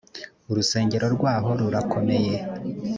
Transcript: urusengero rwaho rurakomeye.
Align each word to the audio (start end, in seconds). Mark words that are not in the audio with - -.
urusengero 0.51 1.05
rwaho 1.15 1.49
rurakomeye. 1.59 2.35